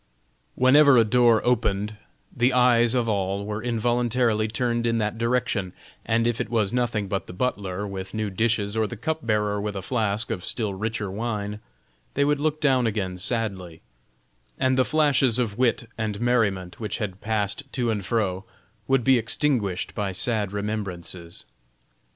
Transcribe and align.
Whenever 0.55 0.97
a 0.97 1.03
door 1.03 1.45
opened, 1.45 1.95
the 2.35 2.53
eyes 2.53 2.95
of 2.95 3.07
all 3.07 3.45
were 3.45 3.61
involuntarily 3.61 4.47
turned 4.47 4.87
in 4.87 4.97
that 4.97 5.19
direction, 5.19 5.73
and 6.07 6.25
if 6.25 6.41
it 6.41 6.49
was 6.49 6.73
nothing 6.73 7.07
but 7.07 7.27
the 7.27 7.33
butler 7.33 7.85
with 7.85 8.11
new 8.15 8.31
dishes, 8.31 8.75
or 8.75 8.87
the 8.87 8.97
cup 8.97 9.23
bearer 9.23 9.61
with 9.61 9.75
a 9.75 9.81
flask 9.83 10.31
of 10.31 10.43
still 10.43 10.73
richer 10.73 11.11
wine, 11.11 11.59
they 12.15 12.25
would 12.25 12.39
look 12.39 12.59
down 12.59 12.87
again 12.87 13.19
sadly, 13.19 13.79
and 14.57 14.75
the 14.75 14.83
flashes 14.83 15.37
of 15.37 15.59
wit 15.59 15.87
and 15.99 16.19
merriment 16.19 16.79
which 16.79 16.97
had 16.97 17.21
passed 17.21 17.71
to 17.71 17.91
and 17.91 18.03
fro, 18.03 18.43
would 18.87 19.03
be 19.03 19.19
extinguished 19.19 19.93
by 19.93 20.11
sad 20.11 20.51
remembrances. 20.51 21.45